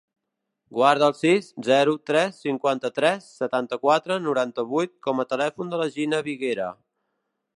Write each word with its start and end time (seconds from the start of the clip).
Guarda 0.77 1.09
el 1.11 1.15
sis, 1.17 1.49
zero, 1.67 1.93
tres, 2.11 2.39
cinquanta-tres, 2.45 3.27
setanta-quatre, 3.43 4.19
noranta-vuit 4.29 4.95
com 5.09 5.21
a 5.25 5.29
telèfon 5.35 5.73
de 5.75 5.83
la 5.83 5.89
Gina 5.99 6.25
Viguera. 6.31 6.75